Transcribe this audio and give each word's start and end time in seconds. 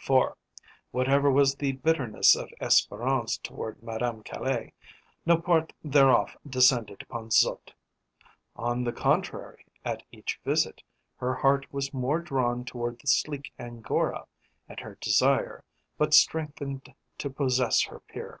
For, 0.00 0.36
whatever 0.90 1.30
was 1.30 1.54
the 1.54 1.70
bitterness 1.70 2.34
of 2.34 2.50
Espérance 2.60 3.40
toward 3.40 3.84
Madame 3.84 4.24
Caille, 4.24 4.70
no 5.24 5.38
part 5.38 5.72
thereof 5.84 6.36
descended 6.44 7.02
upon 7.02 7.30
Zut. 7.30 7.72
On 8.56 8.82
the 8.82 8.92
contrary, 8.92 9.64
at 9.84 10.02
each 10.10 10.40
visit 10.44 10.82
her 11.18 11.36
heart 11.36 11.72
was 11.72 11.94
more 11.94 12.18
drawn 12.18 12.64
toward 12.64 12.98
the 12.98 13.06
sleek 13.06 13.52
angora, 13.60 14.26
and 14.68 14.80
her 14.80 14.96
desire 15.00 15.62
but 15.96 16.14
strengthened 16.14 16.92
to 17.18 17.30
possess 17.30 17.82
her 17.84 18.00
peer. 18.00 18.40